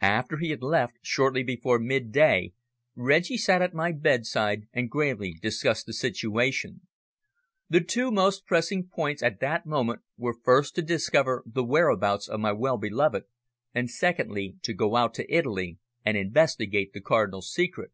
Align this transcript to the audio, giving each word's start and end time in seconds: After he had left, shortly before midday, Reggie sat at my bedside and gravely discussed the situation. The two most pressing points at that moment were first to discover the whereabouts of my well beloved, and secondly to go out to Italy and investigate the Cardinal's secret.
After 0.00 0.36
he 0.36 0.50
had 0.50 0.62
left, 0.62 0.98
shortly 1.02 1.42
before 1.42 1.80
midday, 1.80 2.52
Reggie 2.94 3.36
sat 3.36 3.60
at 3.60 3.74
my 3.74 3.90
bedside 3.90 4.68
and 4.72 4.88
gravely 4.88 5.34
discussed 5.42 5.86
the 5.86 5.92
situation. 5.92 6.82
The 7.68 7.80
two 7.80 8.12
most 8.12 8.46
pressing 8.46 8.86
points 8.86 9.20
at 9.20 9.40
that 9.40 9.66
moment 9.66 10.02
were 10.16 10.38
first 10.44 10.76
to 10.76 10.82
discover 10.82 11.42
the 11.44 11.64
whereabouts 11.64 12.28
of 12.28 12.38
my 12.38 12.52
well 12.52 12.78
beloved, 12.78 13.24
and 13.74 13.90
secondly 13.90 14.58
to 14.62 14.74
go 14.74 14.94
out 14.94 15.12
to 15.14 15.28
Italy 15.28 15.80
and 16.04 16.16
investigate 16.16 16.92
the 16.92 17.00
Cardinal's 17.00 17.52
secret. 17.52 17.90